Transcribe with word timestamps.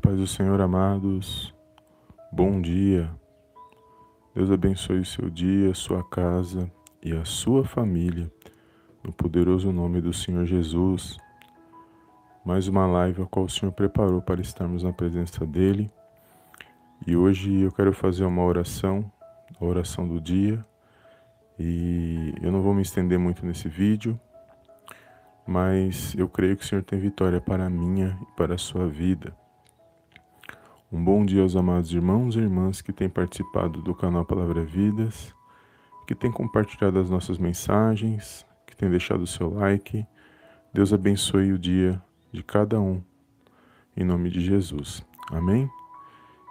Paz 0.00 0.16
do 0.16 0.26
Senhor, 0.26 0.58
amados. 0.62 1.54
Bom 2.32 2.58
dia. 2.58 3.10
Deus 4.34 4.50
abençoe 4.50 5.00
o 5.00 5.04
seu 5.04 5.28
dia, 5.28 5.70
a 5.70 5.74
sua 5.74 6.02
casa 6.02 6.72
e 7.02 7.12
a 7.12 7.22
sua 7.26 7.64
família. 7.64 8.32
No 9.04 9.12
poderoso 9.12 9.70
nome 9.70 10.00
do 10.00 10.12
Senhor 10.12 10.46
Jesus. 10.46 11.18
Mais 12.44 12.66
uma 12.66 12.86
live 12.86 13.22
a 13.22 13.26
qual 13.26 13.44
o 13.44 13.50
Senhor 13.50 13.72
preparou 13.72 14.22
para 14.22 14.40
estarmos 14.40 14.82
na 14.82 14.92
presença 14.92 15.44
dele. 15.44 15.90
E 17.06 17.14
hoje 17.14 17.60
eu 17.60 17.70
quero 17.70 17.92
fazer 17.92 18.24
uma 18.24 18.42
oração, 18.42 19.12
a 19.60 19.64
oração 19.64 20.08
do 20.08 20.18
dia. 20.18 20.64
E 21.58 22.32
eu 22.40 22.50
não 22.50 22.62
vou 22.62 22.72
me 22.72 22.80
estender 22.80 23.18
muito 23.18 23.44
nesse 23.44 23.68
vídeo, 23.68 24.18
mas 25.46 26.14
eu 26.14 26.26
creio 26.26 26.56
que 26.56 26.64
o 26.64 26.66
Senhor 26.66 26.82
tem 26.82 26.98
vitória 26.98 27.40
para 27.40 27.66
a 27.66 27.70
minha 27.70 28.18
e 28.22 28.36
para 28.36 28.54
a 28.54 28.58
sua 28.58 28.88
vida. 28.88 29.38
Um 30.92 31.04
bom 31.04 31.24
dia 31.24 31.42
aos 31.42 31.54
amados 31.54 31.92
irmãos 31.92 32.34
e 32.34 32.40
irmãs 32.40 32.82
que 32.82 32.92
têm 32.92 33.08
participado 33.08 33.80
do 33.80 33.94
canal 33.94 34.24
Palavra 34.24 34.64
Vidas, 34.64 35.32
que 36.04 36.16
têm 36.16 36.32
compartilhado 36.32 36.98
as 36.98 37.08
nossas 37.08 37.38
mensagens, 37.38 38.44
que 38.66 38.76
têm 38.76 38.90
deixado 38.90 39.22
o 39.22 39.26
seu 39.26 39.54
like. 39.54 40.04
Deus 40.74 40.92
abençoe 40.92 41.52
o 41.52 41.58
dia 41.60 42.02
de 42.32 42.42
cada 42.42 42.80
um, 42.80 43.00
em 43.96 44.02
nome 44.02 44.30
de 44.30 44.40
Jesus. 44.40 45.06
Amém? 45.30 45.70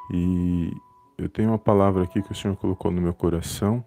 E 0.09 0.71
eu 1.17 1.27
tenho 1.27 1.49
uma 1.49 1.59
palavra 1.59 2.03
aqui 2.03 2.21
que 2.21 2.31
o 2.31 2.35
Senhor 2.35 2.55
colocou 2.55 2.91
no 2.91 3.01
meu 3.01 3.13
coração 3.13 3.83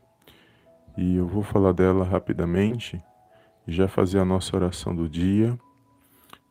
e 0.99 1.17
eu 1.17 1.27
vou 1.27 1.43
falar 1.43 1.73
dela 1.73 2.05
rapidamente 2.05 3.03
e 3.67 3.73
já 3.73 3.89
fazer 3.89 4.19
a 4.19 4.25
nossa 4.25 4.55
oração 4.55 4.95
do 4.95 5.09
dia. 5.09 5.59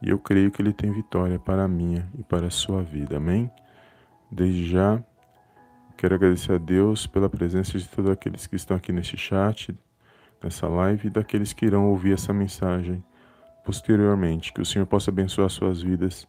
E 0.01 0.09
eu 0.09 0.17
creio 0.17 0.49
que 0.49 0.59
Ele 0.59 0.73
tem 0.73 0.91
vitória 0.91 1.37
para 1.37 1.65
a 1.65 1.67
minha 1.67 2.09
e 2.17 2.23
para 2.23 2.47
a 2.47 2.51
sua 2.51 2.81
vida. 2.81 3.17
Amém? 3.17 3.51
Desde 4.31 4.65
já, 4.65 5.03
quero 5.97 6.15
agradecer 6.15 6.53
a 6.53 6.57
Deus 6.57 7.05
pela 7.05 7.29
presença 7.29 7.77
de 7.77 7.85
todos 7.89 8.09
aqueles 8.09 8.47
que 8.47 8.55
estão 8.55 8.77
aqui 8.77 8.93
neste 8.93 9.17
chat, 9.17 9.77
nessa 10.41 10.69
live, 10.69 11.09
e 11.09 11.11
daqueles 11.11 11.51
que 11.51 11.65
irão 11.65 11.89
ouvir 11.89 12.13
essa 12.13 12.31
mensagem 12.31 13.03
posteriormente. 13.65 14.53
Que 14.53 14.61
o 14.61 14.65
Senhor 14.65 14.85
possa 14.85 15.11
abençoar 15.11 15.49
suas 15.49 15.81
vidas 15.81 16.25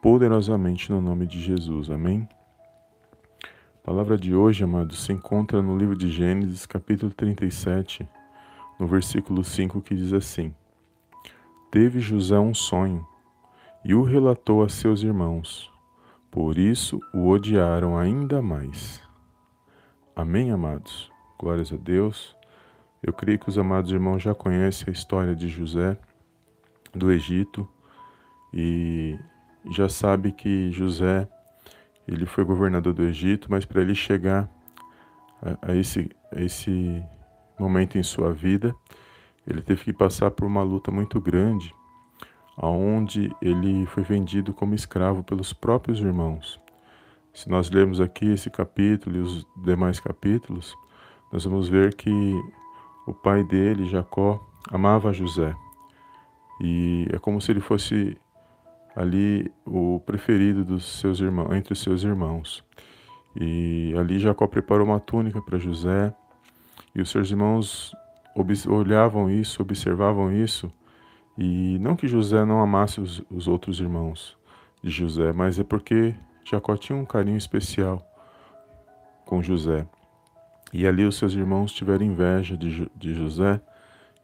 poderosamente 0.00 0.92
no 0.92 1.00
nome 1.00 1.26
de 1.26 1.40
Jesus. 1.40 1.90
Amém? 1.90 2.28
A 3.42 3.84
palavra 3.84 4.16
de 4.16 4.32
hoje, 4.32 4.62
amados, 4.62 5.02
se 5.02 5.12
encontra 5.12 5.60
no 5.60 5.76
livro 5.76 5.96
de 5.96 6.08
Gênesis, 6.08 6.64
capítulo 6.66 7.12
37, 7.12 8.08
no 8.78 8.86
versículo 8.86 9.42
5, 9.42 9.82
que 9.82 9.96
diz 9.96 10.12
assim: 10.12 10.54
Teve 11.68 11.98
José 11.98 12.38
um 12.38 12.54
sonho 12.54 13.04
e 13.84 13.92
o 13.92 14.04
relatou 14.04 14.62
a 14.62 14.68
seus 14.68 15.02
irmãos. 15.02 15.73
Por 16.34 16.58
isso 16.58 17.00
o 17.12 17.28
odiaram 17.28 17.96
ainda 17.96 18.42
mais. 18.42 19.00
Amém, 20.16 20.50
amados? 20.50 21.08
Glórias 21.38 21.72
a 21.72 21.76
Deus. 21.76 22.34
Eu 23.00 23.12
creio 23.12 23.38
que 23.38 23.48
os 23.48 23.56
amados 23.56 23.92
irmãos 23.92 24.20
já 24.20 24.34
conhecem 24.34 24.86
a 24.88 24.90
história 24.90 25.36
de 25.36 25.46
José 25.46 25.96
do 26.92 27.12
Egito 27.12 27.68
e 28.52 29.16
já 29.70 29.88
sabe 29.88 30.32
que 30.32 30.72
José 30.72 31.28
ele 32.08 32.26
foi 32.26 32.42
governador 32.42 32.92
do 32.92 33.04
Egito, 33.04 33.46
mas 33.48 33.64
para 33.64 33.82
ele 33.82 33.94
chegar 33.94 34.50
a, 35.40 35.70
a, 35.70 35.76
esse, 35.76 36.10
a 36.32 36.40
esse 36.40 37.00
momento 37.56 37.96
em 37.96 38.02
sua 38.02 38.32
vida, 38.32 38.74
ele 39.46 39.62
teve 39.62 39.84
que 39.84 39.92
passar 39.92 40.32
por 40.32 40.44
uma 40.46 40.64
luta 40.64 40.90
muito 40.90 41.20
grande 41.20 41.72
aonde 42.56 43.34
ele 43.40 43.86
foi 43.86 44.02
vendido 44.02 44.52
como 44.52 44.74
escravo 44.74 45.22
pelos 45.22 45.52
próprios 45.52 46.00
irmãos. 46.00 46.60
Se 47.32 47.48
nós 47.48 47.70
lermos 47.70 48.00
aqui 48.00 48.30
esse 48.30 48.48
capítulo 48.48 49.16
e 49.16 49.20
os 49.20 49.46
demais 49.56 49.98
capítulos, 49.98 50.74
nós 51.32 51.44
vamos 51.44 51.68
ver 51.68 51.94
que 51.94 52.10
o 53.06 53.12
pai 53.12 53.42
dele, 53.42 53.88
Jacó, 53.88 54.40
amava 54.70 55.12
José. 55.12 55.54
E 56.60 57.08
é 57.12 57.18
como 57.18 57.40
se 57.40 57.50
ele 57.50 57.60
fosse 57.60 58.16
ali 58.94 59.50
o 59.66 60.00
preferido 60.06 60.64
dos 60.64 61.00
seus 61.00 61.18
irmãos, 61.18 61.52
entre 61.52 61.72
os 61.72 61.80
seus 61.80 62.04
irmãos. 62.04 62.64
E 63.34 63.92
ali 63.98 64.20
Jacó 64.20 64.46
preparou 64.46 64.86
uma 64.86 65.00
túnica 65.00 65.42
para 65.42 65.58
José, 65.58 66.14
e 66.94 67.02
os 67.02 67.10
seus 67.10 67.30
irmãos 67.30 67.92
olhavam 68.68 69.28
isso, 69.28 69.60
observavam 69.60 70.32
isso, 70.32 70.72
e 71.36 71.78
não 71.80 71.96
que 71.96 72.06
José 72.06 72.44
não 72.44 72.60
amasse 72.60 73.00
os, 73.00 73.22
os 73.30 73.48
outros 73.48 73.80
irmãos 73.80 74.36
de 74.82 74.90
José, 74.90 75.32
mas 75.32 75.58
é 75.58 75.64
porque 75.64 76.14
Jacó 76.44 76.76
tinha 76.76 76.96
um 76.96 77.04
carinho 77.04 77.36
especial 77.36 78.02
com 79.24 79.42
José. 79.42 79.86
E 80.72 80.86
ali 80.86 81.04
os 81.04 81.16
seus 81.16 81.34
irmãos 81.34 81.72
tiveram 81.72 82.04
inveja 82.04 82.56
de, 82.56 82.90
de 82.94 83.14
José 83.14 83.60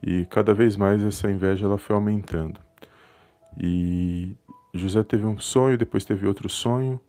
e 0.02 0.24
cada 0.26 0.52
vez 0.54 0.76
mais 0.76 1.02
essa 1.02 1.30
inveja 1.30 1.66
ela 1.66 1.78
foi 1.78 1.94
aumentando. 1.94 2.60
E 3.58 4.36
José 4.72 5.02
teve 5.02 5.26
um 5.26 5.38
sonho, 5.38 5.78
depois 5.78 6.04
teve 6.04 6.26
outro 6.26 6.48
sonho, 6.48 7.00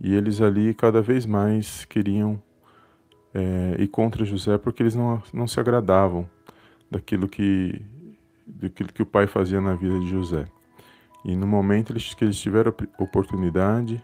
e 0.00 0.14
eles 0.14 0.40
ali 0.40 0.74
cada 0.74 1.00
vez 1.02 1.26
mais 1.26 1.84
queriam 1.84 2.42
é, 3.34 3.76
ir 3.78 3.88
contra 3.88 4.24
José 4.24 4.58
porque 4.58 4.82
eles 4.82 4.94
não, 4.94 5.22
não 5.32 5.46
se 5.46 5.60
agradavam 5.60 6.28
daquilo 6.90 7.28
que 7.28 7.80
daquilo 8.54 8.92
que 8.92 9.02
o 9.02 9.06
pai 9.06 9.26
fazia 9.26 9.60
na 9.60 9.74
vida 9.74 9.98
de 10.00 10.08
José. 10.08 10.46
E 11.24 11.36
no 11.36 11.46
momento 11.46 11.92
que 11.94 12.24
eles 12.24 12.38
tiveram 12.38 12.72
oportunidade, 12.98 14.02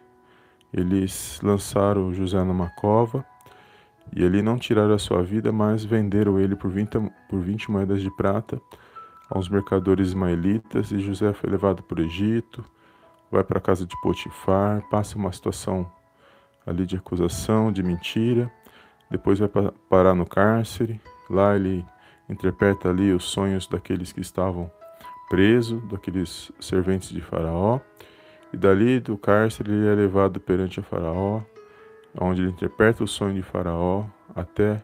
eles 0.73 1.41
lançaram 1.43 2.13
José 2.13 2.43
numa 2.45 2.69
cova 2.71 3.25
e 4.15 4.25
ali 4.25 4.43
não 4.43 4.59
tiraram 4.59 4.95
a 4.95 4.99
sua 4.99 5.23
vida, 5.23 5.51
mas 5.51 5.85
venderam 5.85 6.39
ele 6.39 6.55
por 6.55 6.71
20, 6.71 6.91
por 7.29 7.41
20 7.41 7.71
moedas 7.71 8.01
de 8.01 8.11
prata 8.11 8.61
aos 9.31 9.49
mercadores 9.49 10.09
ismaelitas. 10.09 10.93
E 10.93 10.99
José 11.01 11.33
foi 11.33 11.51
levado 11.51 11.83
para 11.83 12.01
o 12.01 12.05
Egito, 12.05 12.65
vai 13.31 13.43
para 13.43 13.59
a 13.59 13.63
casa 13.63 13.87
de 13.87 14.01
Potifar, 14.01 14.83
passa 14.91 15.17
uma 15.17 15.33
situação 15.33 15.91
ali 16.67 16.85
de 16.85 16.97
acusação, 16.97 17.73
de 17.73 17.83
mentira. 17.83 18.51
Depois 19.11 19.39
vai 19.39 19.49
parar 19.89 20.15
no 20.15 20.27
cárcere. 20.27 21.01
Lá 21.31 21.57
ele 21.57 21.85
interpreta 22.29 22.89
ali 22.89 23.13
os 23.13 23.25
sonhos 23.25 23.67
daqueles 23.67 24.13
que 24.13 24.21
estavam 24.21 24.71
presos, 25.29 25.83
daqueles 25.89 26.53
serventes 26.61 27.11
de 27.11 27.21
Faraó. 27.21 27.81
E 28.53 28.57
dali 28.57 29.01
do 29.01 29.17
cárcere 29.19 29.73
ele 29.73 29.87
é 29.87 29.95
levado 29.95 30.41
perante 30.41 30.81
a 30.81 30.83
Faraó, 30.83 31.43
onde 32.19 32.43
ele 32.43 32.51
interpreta 32.51 33.03
o 33.05 33.09
sonho 33.09 33.35
de 33.35 33.43
Faraó 33.43 34.05
até 34.35 34.83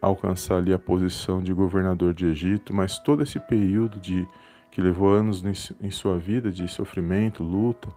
alcançar 0.00 0.56
ali 0.56 0.72
a 0.72 0.78
posição 0.78 1.42
de 1.42 1.52
governador 1.52 2.14
de 2.14 2.26
Egito. 2.26 2.74
Mas 2.74 2.98
todo 2.98 3.22
esse 3.22 3.38
período 3.38 3.98
de 4.00 4.26
que 4.70 4.80
levou 4.80 5.10
anos 5.10 5.42
em 5.80 5.90
sua 5.90 6.18
vida 6.18 6.50
de 6.50 6.68
sofrimento, 6.68 7.42
luta, 7.42 7.88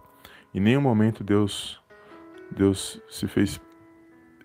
em 0.54 0.60
nenhum 0.60 0.80
momento 0.80 1.22
Deus 1.22 1.80
Deus 2.50 3.00
se 3.08 3.28
fez 3.28 3.60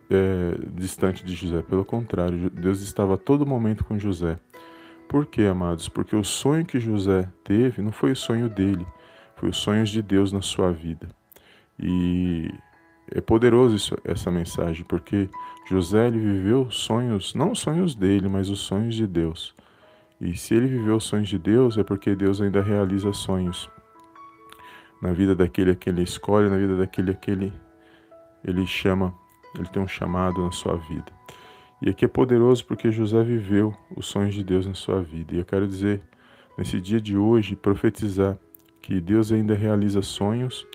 é, 0.09 0.57
distante 0.73 1.23
de 1.23 1.33
José. 1.35 1.61
Pelo 1.61 1.85
contrário, 1.85 2.49
Deus 2.49 2.81
estava 2.81 3.15
a 3.15 3.17
todo 3.17 3.45
momento 3.45 3.83
com 3.83 3.97
José. 3.97 4.39
Por 5.07 5.25
quê, 5.25 5.43
amados? 5.43 5.87
Porque 5.87 6.15
o 6.15 6.23
sonho 6.23 6.65
que 6.65 6.79
José 6.79 7.29
teve 7.43 7.81
não 7.81 7.91
foi 7.91 8.11
o 8.11 8.15
sonho 8.15 8.49
dele, 8.49 8.85
foi 9.35 9.49
os 9.49 9.57
sonhos 9.57 9.89
de 9.89 10.01
Deus 10.01 10.31
na 10.31 10.41
sua 10.41 10.71
vida. 10.71 11.07
E 11.79 12.49
é 13.11 13.21
poderoso 13.21 13.75
isso, 13.75 13.95
essa 14.03 14.31
mensagem, 14.31 14.83
porque 14.85 15.29
José 15.69 16.07
ele 16.07 16.19
viveu 16.19 16.71
sonhos, 16.71 17.35
não 17.35 17.51
os 17.51 17.59
sonhos 17.59 17.93
dele, 17.93 18.27
mas 18.27 18.49
os 18.49 18.59
sonhos 18.59 18.95
de 18.95 19.05
Deus. 19.05 19.53
E 20.19 20.35
se 20.35 20.55
ele 20.55 20.67
viveu 20.67 20.95
os 20.95 21.03
sonhos 21.03 21.29
de 21.29 21.37
Deus, 21.37 21.77
é 21.77 21.83
porque 21.83 22.15
Deus 22.15 22.41
ainda 22.41 22.61
realiza 22.61 23.11
sonhos 23.13 23.69
na 25.01 25.11
vida 25.11 25.35
daquele 25.35 25.71
a 25.71 25.75
que 25.75 25.89
ele 25.89 26.01
escolhe, 26.01 26.49
na 26.49 26.57
vida 26.57 26.77
daquele 26.77 27.11
a 27.11 27.13
que 27.13 27.29
ele, 27.29 27.53
ele 28.43 28.65
chama 28.65 29.13
ele 29.61 29.69
tem 29.69 29.81
um 29.81 29.87
chamado 29.87 30.43
na 30.43 30.51
sua 30.51 30.75
vida. 30.75 31.11
E 31.81 31.89
aqui 31.89 32.05
é 32.05 32.07
poderoso 32.07 32.65
porque 32.65 32.91
José 32.91 33.21
viveu 33.23 33.75
os 33.95 34.05
sonhos 34.07 34.33
de 34.33 34.43
Deus 34.43 34.65
na 34.65 34.73
sua 34.73 35.01
vida. 35.01 35.35
E 35.35 35.39
eu 35.39 35.45
quero 35.45 35.67
dizer, 35.67 36.01
nesse 36.57 36.79
dia 36.79 37.01
de 37.01 37.17
hoje, 37.17 37.55
profetizar 37.55 38.37
que 38.81 38.99
Deus 39.01 39.31
ainda 39.31 39.53
realiza 39.53 40.01
sonhos 40.01 40.65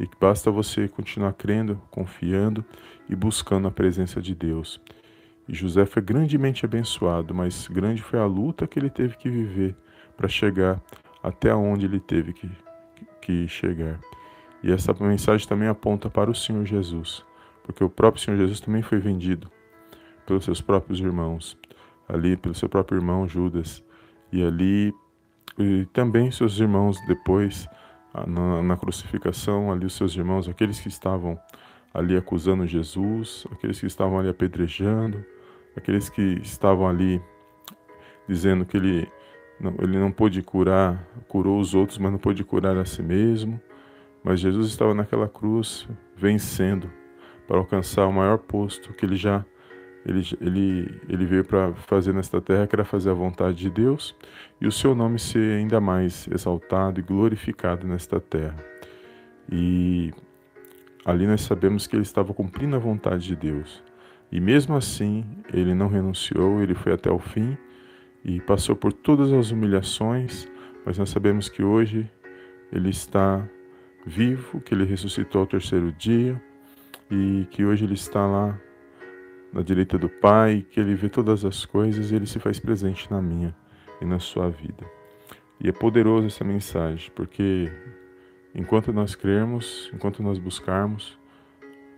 e 0.00 0.06
que 0.06 0.16
basta 0.18 0.50
você 0.50 0.88
continuar 0.88 1.32
crendo, 1.34 1.80
confiando 1.90 2.64
e 3.08 3.14
buscando 3.14 3.68
a 3.68 3.70
presença 3.70 4.20
de 4.20 4.34
Deus. 4.34 4.80
E 5.48 5.54
José 5.54 5.84
foi 5.84 6.02
grandemente 6.02 6.64
abençoado, 6.64 7.34
mas 7.34 7.68
grande 7.68 8.02
foi 8.02 8.18
a 8.18 8.26
luta 8.26 8.66
que 8.66 8.78
ele 8.78 8.90
teve 8.90 9.16
que 9.16 9.28
viver 9.28 9.76
para 10.16 10.28
chegar 10.28 10.80
até 11.22 11.54
onde 11.54 11.86
ele 11.86 12.00
teve 12.00 12.32
que, 12.32 12.50
que 13.20 13.48
chegar. 13.48 14.00
E 14.62 14.72
essa 14.72 14.94
mensagem 15.00 15.46
também 15.46 15.68
aponta 15.68 16.08
para 16.08 16.30
o 16.30 16.34
Senhor 16.34 16.64
Jesus 16.64 17.24
porque 17.64 17.82
o 17.82 17.90
próprio 17.90 18.22
Senhor 18.22 18.36
Jesus 18.36 18.60
também 18.60 18.82
foi 18.82 18.98
vendido 18.98 19.50
pelos 20.26 20.44
seus 20.44 20.60
próprios 20.60 21.00
irmãos, 21.00 21.56
ali 22.08 22.36
pelo 22.36 22.54
seu 22.54 22.68
próprio 22.68 22.98
irmão 22.98 23.26
Judas, 23.28 23.82
e 24.32 24.42
ali 24.42 24.94
e 25.58 25.86
também 25.92 26.30
seus 26.30 26.58
irmãos 26.58 26.98
depois 27.06 27.68
na, 28.26 28.62
na 28.62 28.76
crucificação 28.76 29.70
ali 29.70 29.86
os 29.86 29.94
seus 29.94 30.16
irmãos, 30.16 30.48
aqueles 30.48 30.80
que 30.80 30.88
estavam 30.88 31.38
ali 31.92 32.16
acusando 32.16 32.66
Jesus, 32.66 33.46
aqueles 33.50 33.78
que 33.78 33.86
estavam 33.86 34.18
ali 34.18 34.28
apedrejando, 34.28 35.24
aqueles 35.76 36.08
que 36.08 36.40
estavam 36.42 36.88
ali 36.88 37.20
dizendo 38.26 38.64
que 38.64 38.76
ele 38.76 39.08
não, 39.60 39.74
ele 39.78 39.98
não 39.98 40.10
pôde 40.10 40.42
curar, 40.42 41.06
curou 41.28 41.60
os 41.60 41.74
outros, 41.74 41.98
mas 41.98 42.10
não 42.10 42.18
pôde 42.18 42.42
curar 42.42 42.76
a 42.76 42.84
si 42.84 43.02
mesmo. 43.02 43.60
Mas 44.24 44.40
Jesus 44.40 44.68
estava 44.68 44.94
naquela 44.94 45.28
cruz 45.28 45.88
vencendo 46.16 46.90
para 47.52 47.60
alcançar 47.60 48.06
o 48.06 48.12
maior 48.14 48.38
posto 48.38 48.94
que 48.94 49.04
ele 49.04 49.14
já 49.14 49.44
ele, 50.06 50.26
ele, 50.40 51.00
ele 51.06 51.26
veio 51.26 51.44
para 51.44 51.74
fazer 51.74 52.14
nesta 52.14 52.40
terra, 52.40 52.66
que 52.66 52.74
era 52.74 52.82
fazer 52.82 53.10
a 53.10 53.14
vontade 53.14 53.58
de 53.58 53.68
Deus, 53.68 54.16
e 54.58 54.66
o 54.66 54.72
seu 54.72 54.94
nome 54.94 55.18
ser 55.18 55.58
ainda 55.58 55.78
mais 55.78 56.26
exaltado 56.28 56.98
e 56.98 57.02
glorificado 57.02 57.86
nesta 57.86 58.18
terra. 58.18 58.56
E 59.50 60.14
ali 61.04 61.26
nós 61.26 61.42
sabemos 61.42 61.86
que 61.86 61.94
ele 61.94 62.04
estava 62.04 62.32
cumprindo 62.32 62.74
a 62.74 62.78
vontade 62.78 63.26
de 63.26 63.36
Deus. 63.36 63.84
E 64.32 64.40
mesmo 64.40 64.74
assim, 64.74 65.22
ele 65.52 65.74
não 65.74 65.88
renunciou, 65.88 66.62
ele 66.62 66.74
foi 66.74 66.94
até 66.94 67.10
o 67.10 67.18
fim 67.18 67.56
e 68.24 68.40
passou 68.40 68.74
por 68.74 68.94
todas 68.94 69.30
as 69.30 69.50
humilhações, 69.50 70.48
mas 70.86 70.96
nós 70.96 71.10
sabemos 71.10 71.50
que 71.50 71.62
hoje 71.62 72.10
ele 72.72 72.88
está 72.88 73.46
vivo, 74.06 74.58
que 74.62 74.72
ele 74.72 74.86
ressuscitou 74.86 75.42
ao 75.42 75.46
terceiro 75.46 75.92
dia 75.92 76.42
e 77.12 77.46
que 77.50 77.62
hoje 77.62 77.84
ele 77.84 77.92
está 77.92 78.26
lá 78.26 78.58
na 79.52 79.60
direita 79.60 79.98
do 79.98 80.08
Pai, 80.08 80.64
que 80.70 80.80
ele 80.80 80.94
vê 80.94 81.10
todas 81.10 81.44
as 81.44 81.66
coisas 81.66 82.10
e 82.10 82.14
ele 82.14 82.26
se 82.26 82.38
faz 82.38 82.58
presente 82.58 83.10
na 83.10 83.20
minha 83.20 83.54
e 84.00 84.06
na 84.06 84.18
sua 84.18 84.48
vida. 84.48 84.86
E 85.60 85.68
é 85.68 85.72
poderoso 85.72 86.28
essa 86.28 86.42
mensagem, 86.42 87.12
porque 87.14 87.70
enquanto 88.54 88.94
nós 88.94 89.14
crermos, 89.14 89.90
enquanto 89.92 90.22
nós 90.22 90.38
buscarmos, 90.38 91.18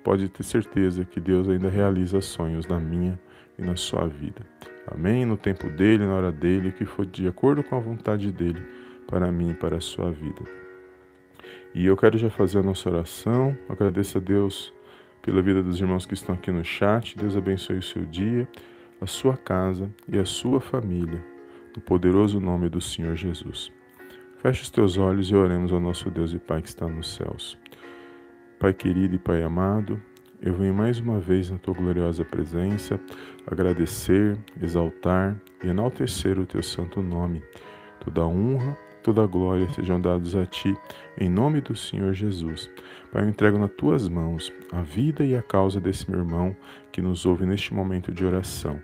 pode 0.03 0.29
ter 0.29 0.43
certeza 0.43 1.05
que 1.05 1.21
Deus 1.21 1.49
ainda 1.49 1.69
realiza 1.69 2.21
sonhos 2.21 2.67
na 2.67 2.81
minha 2.81 3.19
e 3.57 3.63
na 3.63 3.77
sua 3.77 4.09
vida. 4.09 4.45
Amém? 4.89 5.25
No 5.25 5.37
tempo 5.37 5.71
dele, 5.71 6.05
na 6.05 6.15
hora 6.15 6.33
dele, 6.33 6.73
que 6.73 6.85
for 6.85 7.07
de 7.07 7.29
acordo 7.29 7.63
com 7.63 7.77
a 7.77 7.81
vontade 7.81 8.33
dele 8.33 8.61
para 9.07 9.31
mim 9.31 9.51
e 9.51 9.55
para 9.55 9.77
a 9.77 9.81
sua 9.81 10.11
vida. 10.11 10.43
E 11.73 11.87
eu 11.87 11.97
quero 11.97 12.19
já 12.19 12.29
fazer 12.29 12.59
a 12.59 12.63
nossa 12.63 12.91
oração. 12.91 13.57
Agradeço 13.69 14.19
a 14.19 14.21
Deus 14.21 14.74
pela 15.25 15.41
vida 15.41 15.63
dos 15.63 15.81
irmãos 15.81 16.05
que 16.05 16.13
estão 16.13 16.35
aqui 16.35 16.53
no 16.53 16.63
chat. 16.63 17.17
Deus 17.17 17.35
abençoe 17.35 17.79
o 17.79 17.83
seu 17.83 18.05
dia, 18.05 18.47
a 19.01 19.07
sua 19.07 19.37
casa 19.37 19.91
e 20.07 20.19
a 20.19 20.25
sua 20.27 20.61
família, 20.61 21.25
no 21.75 21.81
poderoso 21.81 22.39
nome 22.39 22.69
do 22.69 22.81
Senhor 22.81 23.17
Jesus. 23.17 23.73
Feche 24.43 24.63
os 24.63 24.71
teus 24.71 24.99
olhos 24.99 25.31
e 25.31 25.35
oremos 25.35 25.73
ao 25.73 25.81
nosso 25.81 26.11
Deus 26.11 26.35
e 26.35 26.39
Pai 26.39 26.61
que 26.61 26.69
está 26.69 26.87
nos 26.87 27.15
céus. 27.15 27.59
Pai 28.61 28.75
querido 28.75 29.15
e 29.15 29.19
Pai 29.19 29.43
amado, 29.43 30.01
eu 30.43 30.53
venho 30.53 30.75
mais 30.75 30.99
uma 30.99 31.19
vez 31.19 31.51
na 31.51 31.57
tua 31.57 31.73
gloriosa 31.73 32.23
presença 32.23 33.01
agradecer, 33.47 34.37
exaltar 34.61 35.35
e 35.63 35.69
enaltecer 35.69 36.39
o 36.39 36.45
teu 36.45 36.63
santo 36.63 37.01
nome. 37.01 37.43
Toda 38.01 38.27
honra, 38.27 38.77
toda 39.05 39.27
glória 39.27 39.71
sejam 39.75 40.01
dados 40.01 40.35
a 40.35 40.47
ti, 40.47 40.75
em 41.21 41.29
nome 41.29 41.61
do 41.61 41.77
Senhor 41.77 42.15
Jesus. 42.15 42.71
Pai, 43.13 43.23
eu 43.23 43.29
entrego 43.29 43.59
nas 43.59 43.71
tuas 43.73 44.09
mãos 44.09 44.51
a 44.73 44.81
vida 44.81 45.25
e 45.25 45.37
a 45.37 45.43
causa 45.43 45.79
desse 45.79 46.11
meu 46.11 46.21
irmão 46.21 46.57
que 46.91 47.03
nos 47.03 47.27
ouve 47.27 47.45
neste 47.45 47.75
momento 47.75 48.11
de 48.11 48.25
oração. 48.25 48.81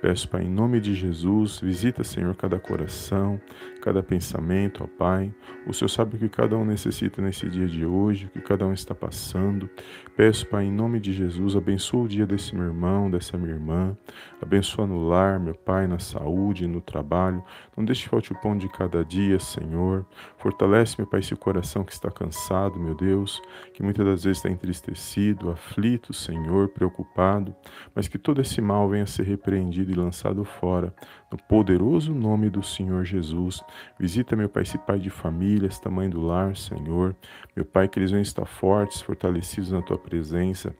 Peço, 0.00 0.28
Pai, 0.28 0.44
em 0.44 0.48
nome 0.48 0.80
de 0.80 0.94
Jesus, 0.94 1.58
visita, 1.58 2.04
Senhor, 2.04 2.32
cada 2.36 2.56
coração, 2.56 3.40
cada 3.82 4.00
pensamento, 4.00 4.84
ó 4.84 4.86
Pai. 4.86 5.34
O 5.66 5.72
Senhor 5.72 5.88
sabe 5.88 6.14
o 6.14 6.18
que 6.20 6.28
cada 6.28 6.56
um 6.56 6.64
necessita 6.64 7.20
nesse 7.20 7.48
dia 7.48 7.66
de 7.66 7.84
hoje, 7.84 8.26
o 8.26 8.28
que 8.28 8.40
cada 8.40 8.64
um 8.64 8.72
está 8.72 8.94
passando. 8.94 9.68
Peço, 10.16 10.46
Pai, 10.46 10.66
em 10.66 10.72
nome 10.72 11.00
de 11.00 11.12
Jesus, 11.12 11.56
abençoa 11.56 12.04
o 12.04 12.08
dia 12.08 12.24
desse 12.26 12.54
meu 12.54 12.66
irmão, 12.66 13.10
dessa 13.10 13.36
minha 13.36 13.54
irmã. 13.54 13.96
Abençoa 14.40 14.86
no 14.86 15.08
lar, 15.08 15.40
meu 15.40 15.54
Pai, 15.54 15.88
na 15.88 15.98
saúde, 15.98 16.68
no 16.68 16.80
trabalho. 16.80 17.42
Não 17.76 17.84
deixe 17.84 18.08
falte 18.08 18.32
o 18.32 18.40
pão 18.40 18.56
de 18.56 18.68
cada 18.68 19.04
dia, 19.04 19.40
Senhor. 19.40 20.06
Fortalece, 20.36 20.94
meu 20.96 21.08
Pai, 21.08 21.18
esse 21.18 21.34
coração 21.34 21.82
que 21.82 21.92
está 21.92 22.08
cansado, 22.08 22.78
meu 22.78 22.94
Deus, 22.94 23.42
que 23.74 23.82
muitas 23.82 24.06
das 24.06 24.22
vezes 24.22 24.38
está 24.38 24.48
entristecido, 24.48 25.50
aflito, 25.50 26.12
Senhor, 26.12 26.68
preocupado, 26.68 27.54
mas 27.96 28.06
que 28.06 28.16
todo 28.16 28.40
esse 28.40 28.60
mal 28.60 28.88
venha 28.88 29.04
a 29.04 29.06
ser 29.06 29.24
repreendido 29.24 29.57
e 29.60 29.94
lançado 29.94 30.44
fora, 30.44 30.94
no 31.30 31.36
poderoso 31.36 32.14
nome 32.14 32.48
do 32.48 32.62
Senhor 32.62 33.04
Jesus. 33.04 33.62
Visita, 33.98 34.36
meu 34.36 34.48
Pai, 34.48 34.62
esse 34.62 34.78
pai 34.78 34.98
de 34.98 35.10
família, 35.10 35.66
esse 35.66 35.80
tamanho 35.80 36.10
do 36.10 36.20
lar, 36.20 36.56
Senhor. 36.56 37.14
Meu 37.56 37.64
Pai, 37.64 37.88
que 37.88 37.98
eles 37.98 38.10
venham 38.10 38.22
estar 38.22 38.46
fortes, 38.46 39.00
fortalecidos 39.00 39.72
na 39.72 39.82
tua 39.82 39.98
presença. 39.98 40.74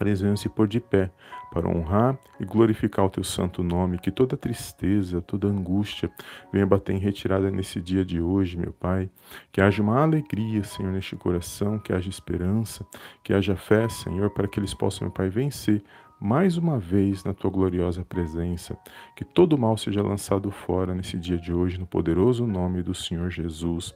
Eles 0.00 0.20
venham 0.20 0.36
se 0.36 0.48
pôr 0.48 0.68
de 0.68 0.80
pé 0.80 1.10
para 1.50 1.68
honrar 1.68 2.16
e 2.38 2.44
glorificar 2.44 3.06
o 3.06 3.10
teu 3.10 3.24
santo 3.24 3.62
nome, 3.62 3.98
que 3.98 4.10
toda 4.10 4.36
tristeza, 4.36 5.20
toda 5.20 5.48
angústia 5.48 6.10
venha 6.52 6.66
bater 6.66 6.94
em 6.94 6.98
retirada 6.98 7.50
nesse 7.50 7.80
dia 7.80 8.04
de 8.04 8.20
hoje, 8.20 8.56
meu 8.56 8.72
Pai, 8.72 9.10
que 9.50 9.60
haja 9.60 9.82
uma 9.82 10.00
alegria, 10.00 10.62
Senhor, 10.62 10.92
neste 10.92 11.16
coração, 11.16 11.78
que 11.78 11.92
haja 11.92 12.08
esperança, 12.08 12.86
que 13.24 13.32
haja 13.32 13.56
fé, 13.56 13.88
Senhor, 13.88 14.30
para 14.30 14.46
que 14.46 14.60
eles 14.60 14.74
possam, 14.74 15.06
meu 15.06 15.12
Pai, 15.12 15.28
vencer 15.28 15.82
mais 16.20 16.56
uma 16.56 16.78
vez 16.78 17.22
na 17.22 17.32
tua 17.32 17.50
gloriosa 17.50 18.04
presença. 18.04 18.76
Que 19.14 19.24
todo 19.24 19.56
mal 19.56 19.76
seja 19.76 20.02
lançado 20.02 20.50
fora 20.50 20.94
nesse 20.94 21.16
dia 21.16 21.38
de 21.38 21.52
hoje, 21.52 21.78
no 21.78 21.86
poderoso 21.86 22.46
nome 22.46 22.82
do 22.82 22.94
Senhor 22.94 23.30
Jesus. 23.30 23.94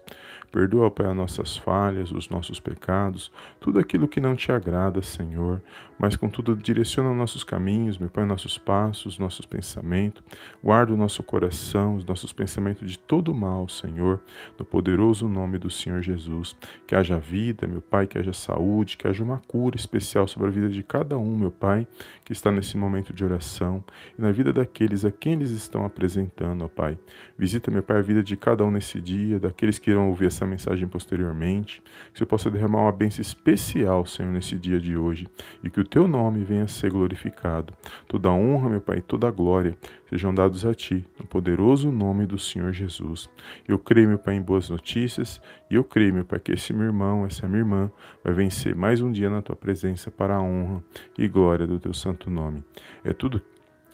Perdoa, 0.53 0.91
Pai, 0.91 1.07
as 1.07 1.17
nossas 1.17 1.57
falhas, 1.57 2.13
os 2.13 2.29
nossos 2.29 2.61
pecados, 2.61 3.33
tudo 3.59 3.79
aquilo 3.79 4.07
que 4.07 4.21
não 4.21 4.37
te 4.37 4.53
agrada, 4.53 5.01
Senhor, 5.01 5.63
mas 5.99 6.15
contudo 6.15 6.55
direciona 6.55 7.15
nossos 7.15 7.43
caminhos, 7.43 7.97
meu 7.97 8.11
Pai, 8.11 8.27
nossos 8.27 8.59
passos, 8.59 9.19
nossos 9.19 9.47
pensamentos. 9.47 10.23
Guarda 10.63 10.93
o 10.93 10.97
nosso 10.97 11.23
coração, 11.23 11.97
os 11.97 12.05
nossos 12.05 12.35
pensamentos 12.35 12.91
de 12.91 12.99
todo 12.99 13.35
mal, 13.35 13.67
Senhor, 13.67 14.21
no 14.59 14.65
poderoso 14.65 15.27
nome 15.27 15.59
do 15.59 15.71
Senhor 15.71 16.03
Jesus. 16.03 16.55
Que 16.87 16.95
haja 16.95 17.19
vida, 17.19 17.67
meu 17.67 17.81
Pai, 17.81 18.07
que 18.07 18.19
haja 18.19 18.35
saúde, 18.35 18.99
que 18.99 19.09
haja 19.09 19.25
uma 19.25 19.39
cura 19.49 19.77
especial 19.77 20.29
sobre 20.29 20.49
a 20.49 20.51
vida 20.51 20.69
de 20.69 20.83
cada 20.83 21.17
um, 21.17 21.35
meu 21.39 21.51
Pai, 21.51 21.87
que 22.25 22.33
está 22.33 22.51
nesse 22.51 22.77
momento 22.77 23.13
de 23.13 23.25
oração 23.25 23.83
e 24.19 24.23
na 24.23 24.33
vida 24.33 24.53
daqueles 24.53 25.05
a 25.05 25.11
quem 25.11 25.35
eles 25.35 25.51
estão 25.51 25.85
apresentando, 25.85 26.65
ó 26.65 26.69
Pai. 26.69 26.99
Visita, 27.37 27.71
meu 27.71 27.83
Pai, 27.83 27.99
a 27.99 28.03
vida 28.03 28.23
de 28.23 28.37
cada 28.37 28.65
um 28.65 28.71
nesse 28.71 29.01
dia, 29.01 29.39
daqueles 29.39 29.79
que 29.79 29.91
irão 29.91 30.09
ouvir 30.09 30.27
essa 30.27 30.47
mensagem 30.47 30.87
posteriormente, 30.87 31.83
que 32.13 32.19
você 32.19 32.27
possa 32.27 32.51
derramar 32.51 32.83
uma 32.83 32.93
bênção 32.93 33.21
especial, 33.21 34.07
Senhor, 34.07 34.31
nesse 34.31 34.57
dia 34.57 34.81
de 34.81 34.97
hoje, 34.97 35.27
e 35.63 35.71
que 35.71 35.81
o 35.81 35.85
teu 35.85 36.07
nome 36.07 36.45
venha 36.45 36.65
a 36.65 36.69
ser 36.69 36.91
glorificado. 36.91 37.73
Toda 38.07 38.31
honra, 38.31 38.69
meu 38.69 38.81
Pai, 38.81 39.01
toda 39.01 39.31
glória 39.31 39.77
sejam 40.13 40.35
dados 40.35 40.67
a 40.67 40.75
ti, 40.75 41.07
no 41.19 41.25
poderoso 41.27 41.91
nome 41.91 42.27
do 42.27 42.39
Senhor 42.39 42.71
Jesus. 42.71 43.31
Eu 43.67 43.79
creio, 43.79 44.11
meu 44.11 44.19
Pai, 44.19 44.35
em 44.35 44.43
boas 44.43 44.69
notícias, 44.69 45.41
e 45.71 45.75
eu 45.75 45.83
creio, 45.83 46.13
meu 46.13 46.23
Pai, 46.23 46.39
que 46.39 46.53
esse 46.53 46.71
meu 46.75 46.85
irmão, 46.85 47.25
essa 47.25 47.49
minha 47.49 47.61
irmã, 47.61 47.91
vai 48.23 48.35
vencer 48.35 48.77
mais 48.77 49.01
um 49.01 49.11
dia 49.11 49.31
na 49.31 49.41
tua 49.41 49.57
presença 49.57 50.11
para 50.11 50.37
a 50.37 50.43
honra 50.43 50.85
e 51.17 51.27
glória 51.27 51.67
do 51.67 51.81
teu 51.81 51.95
santo 51.95 52.29
nome. 52.29 52.63
É 53.03 53.15
tudo 53.15 53.41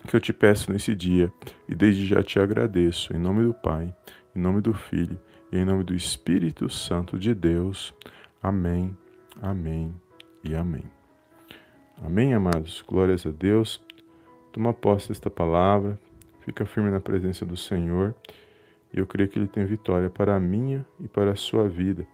que 0.09 0.17
eu 0.17 0.21
te 0.21 0.33
peço 0.33 0.73
nesse 0.73 0.93
dia, 0.93 1.33
e 1.69 1.75
desde 1.77 2.05
já 2.05 2.21
te 2.21 2.41
agradeço, 2.41 3.15
em 3.15 3.19
nome 3.21 3.45
do 3.45 3.55
Pai, 3.55 3.95
em 4.35 4.41
nome 4.41 4.61
do 4.61 4.75
Filho 4.75 5.17
e 5.53 5.59
em 5.59 5.65
nome 5.65 5.85
do 5.85 5.95
Espírito 5.95 6.69
Santo 6.69 7.17
de 7.17 7.33
Deus. 7.33 7.95
Amém, 8.43 8.91
amém 9.41 9.95
e 10.43 10.53
amém. 10.57 10.83
Amém, 12.05 12.35
amados? 12.35 12.83
Glórias 12.85 13.25
a 13.25 13.31
Deus. 13.31 13.81
Toma 14.51 14.75
posse 14.75 15.11
desta 15.11 15.31
palavra, 15.31 15.97
fica 16.49 16.65
firme 16.65 16.91
na 16.91 16.99
presença 16.99 17.45
do 17.45 17.59
Senhor 17.59 18.15
e 18.93 18.99
eu 18.99 19.07
creio 19.07 19.29
que 19.29 19.39
Ele 19.39 19.47
tem 19.47 19.67
vitória 19.67 20.09
para 20.09 20.35
a 20.35 20.41
minha 20.41 20.85
e 20.99 21.07
para 21.07 21.33
a 21.33 21.37
sua 21.37 21.69
vida. 21.69 22.07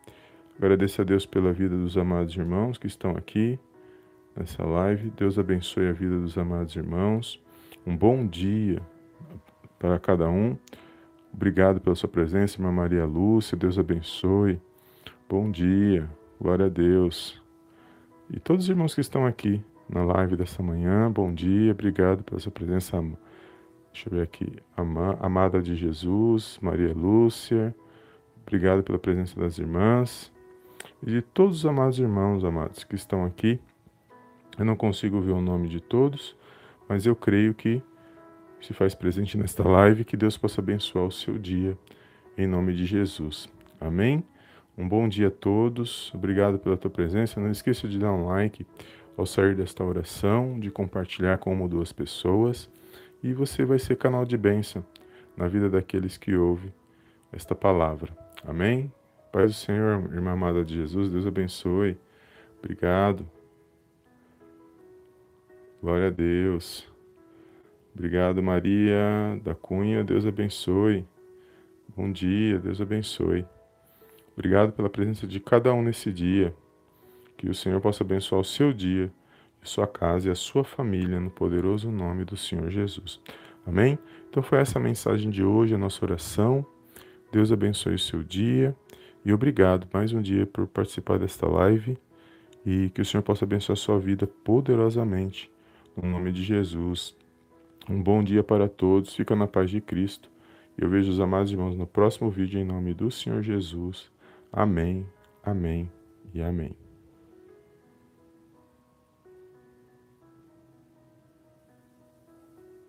Agradeço 0.58 1.00
a 1.00 1.04
Deus 1.04 1.24
pela 1.24 1.52
vida 1.52 1.76
dos 1.76 1.96
amados 1.96 2.36
irmãos 2.36 2.76
que 2.76 2.88
estão 2.88 3.12
aqui 3.12 3.58
nessa 4.36 4.64
live. 4.64 5.10
Deus 5.10 5.38
abençoe 5.38 5.88
a 5.88 5.92
vida 5.92 6.18
dos 6.18 6.36
amados 6.36 6.74
irmãos. 6.74 7.40
Um 7.86 7.96
bom 7.96 8.26
dia 8.26 8.82
para 9.78 10.00
cada 10.00 10.28
um. 10.28 10.58
Obrigado 11.32 11.80
pela 11.80 11.94
sua 11.94 12.08
presença, 12.08 12.60
irmã 12.60 12.72
Maria 12.72 13.04
Lúcia. 13.04 13.56
Deus 13.56 13.78
abençoe. 13.78 14.60
Bom 15.28 15.48
dia. 15.48 16.10
Glória 16.40 16.66
a 16.66 16.68
Deus. 16.68 17.40
E 18.28 18.40
todos 18.40 18.64
os 18.64 18.70
irmãos 18.70 18.96
que 18.96 19.00
estão 19.00 19.26
aqui 19.26 19.62
na 19.88 20.04
live 20.04 20.36
dessa 20.36 20.60
manhã, 20.60 21.08
bom 21.08 21.32
dia. 21.32 21.70
Obrigado 21.70 22.24
pela 22.24 22.40
sua 22.40 22.50
presença. 22.50 23.00
Deixa 23.94 24.08
eu 24.08 24.14
ver 24.14 24.22
aqui. 24.22 24.52
Amada 25.20 25.62
de 25.62 25.76
Jesus, 25.76 26.58
Maria 26.60 26.92
Lúcia. 26.92 27.72
Obrigado 28.42 28.82
pela 28.82 28.98
presença 28.98 29.38
das 29.38 29.56
irmãs. 29.56 30.32
E 31.00 31.12
de 31.12 31.22
todos 31.22 31.58
os 31.58 31.66
amados 31.66 32.00
irmãos, 32.00 32.44
amados, 32.44 32.82
que 32.82 32.96
estão 32.96 33.24
aqui. 33.24 33.60
Eu 34.58 34.64
não 34.64 34.74
consigo 34.74 35.20
ver 35.20 35.30
o 35.30 35.40
nome 35.40 35.68
de 35.68 35.80
todos, 35.80 36.36
mas 36.88 37.06
eu 37.06 37.14
creio 37.14 37.54
que 37.54 37.80
se 38.60 38.74
faz 38.74 38.96
presente 38.96 39.38
nesta 39.38 39.66
live. 39.66 40.04
Que 40.04 40.16
Deus 40.16 40.36
possa 40.36 40.60
abençoar 40.60 41.06
o 41.06 41.12
seu 41.12 41.38
dia, 41.38 41.78
em 42.36 42.48
nome 42.48 42.74
de 42.74 42.84
Jesus. 42.84 43.48
Amém? 43.80 44.24
Um 44.76 44.88
bom 44.88 45.08
dia 45.08 45.28
a 45.28 45.30
todos. 45.30 46.12
Obrigado 46.12 46.58
pela 46.58 46.76
tua 46.76 46.90
presença. 46.90 47.40
Não 47.40 47.48
esqueça 47.48 47.86
de 47.86 47.96
dar 48.00 48.12
um 48.12 48.26
like 48.26 48.66
ao 49.16 49.24
sair 49.24 49.54
desta 49.54 49.84
oração, 49.84 50.58
de 50.58 50.68
compartilhar 50.68 51.38
com 51.38 51.52
uma 51.52 51.62
ou 51.62 51.68
duas 51.68 51.92
pessoas, 51.92 52.68
e 53.24 53.32
você 53.32 53.64
vai 53.64 53.78
ser 53.78 53.96
canal 53.96 54.26
de 54.26 54.36
bênção 54.36 54.84
na 55.34 55.48
vida 55.48 55.70
daqueles 55.70 56.18
que 56.18 56.36
ouvem 56.36 56.70
esta 57.32 57.54
palavra. 57.54 58.14
Amém? 58.46 58.92
Paz 59.32 59.50
do 59.50 59.56
Senhor, 59.56 60.12
irmã 60.12 60.32
amada 60.32 60.62
de 60.62 60.74
Jesus, 60.74 61.10
Deus 61.10 61.26
abençoe. 61.26 61.98
Obrigado. 62.58 63.26
Glória 65.82 66.08
a 66.08 66.10
Deus. 66.10 66.86
Obrigado, 67.94 68.42
Maria 68.42 69.40
da 69.42 69.54
Cunha, 69.54 70.04
Deus 70.04 70.26
abençoe. 70.26 71.06
Bom 71.96 72.12
dia, 72.12 72.58
Deus 72.58 72.78
abençoe. 72.78 73.46
Obrigado 74.34 74.70
pela 74.72 74.90
presença 74.90 75.26
de 75.26 75.40
cada 75.40 75.72
um 75.72 75.82
nesse 75.82 76.12
dia. 76.12 76.54
Que 77.38 77.48
o 77.48 77.54
Senhor 77.54 77.80
possa 77.80 78.04
abençoar 78.04 78.42
o 78.42 78.44
seu 78.44 78.70
dia, 78.70 79.10
sua 79.64 79.86
casa 79.86 80.28
e 80.28 80.30
a 80.30 80.34
sua 80.34 80.62
família 80.62 81.18
no 81.18 81.30
poderoso 81.30 81.90
nome 81.90 82.24
do 82.24 82.36
Senhor 82.36 82.70
Jesus. 82.70 83.20
Amém? 83.66 83.98
Então 84.28 84.42
foi 84.42 84.58
essa 84.58 84.78
a 84.78 84.82
mensagem 84.82 85.30
de 85.30 85.42
hoje, 85.42 85.74
a 85.74 85.78
nossa 85.78 86.04
oração. 86.04 86.64
Deus 87.32 87.50
abençoe 87.50 87.94
o 87.94 87.98
seu 87.98 88.22
dia 88.22 88.76
e 89.24 89.32
obrigado 89.32 89.88
mais 89.92 90.12
um 90.12 90.20
dia 90.20 90.46
por 90.46 90.66
participar 90.66 91.18
desta 91.18 91.48
live 91.48 91.98
e 92.64 92.90
que 92.90 93.00
o 93.00 93.04
Senhor 93.04 93.22
possa 93.22 93.44
abençoar 93.44 93.74
a 93.74 93.80
sua 93.80 93.98
vida 93.98 94.26
poderosamente. 94.26 95.50
No 95.96 96.08
nome 96.08 96.32
de 96.32 96.42
Jesus. 96.42 97.16
Um 97.88 98.02
bom 98.02 98.22
dia 98.22 98.42
para 98.42 98.68
todos. 98.68 99.14
Fica 99.14 99.36
na 99.36 99.46
paz 99.46 99.70
de 99.70 99.80
Cristo. 99.80 100.30
Eu 100.76 100.88
vejo 100.88 101.10
os 101.10 101.20
amados 101.20 101.52
irmãos 101.52 101.76
no 101.76 101.86
próximo 101.86 102.30
vídeo 102.30 102.58
em 102.58 102.64
nome 102.64 102.94
do 102.94 103.10
Senhor 103.10 103.42
Jesus. 103.42 104.10
Amém, 104.52 105.06
amém 105.44 105.90
e 106.32 106.42
amém. 106.42 106.83